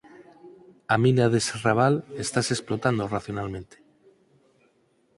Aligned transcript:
"A 0.93 0.95
mina 1.03 1.25
de 1.33 1.39
Serrabal 1.47 1.95
estase 2.25 2.51
explotando 2.55 3.09
racionalmente" 3.15 3.77